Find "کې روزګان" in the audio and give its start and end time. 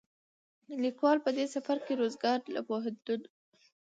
1.85-2.39